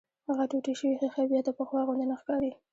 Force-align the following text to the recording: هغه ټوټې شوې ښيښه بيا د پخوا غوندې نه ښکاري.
هغه 0.27 0.43
ټوټې 0.51 0.73
شوې 0.79 0.95
ښيښه 0.99 1.23
بيا 1.31 1.41
د 1.45 1.49
پخوا 1.57 1.81
غوندې 1.87 2.05
نه 2.11 2.15
ښکاري. 2.21 2.51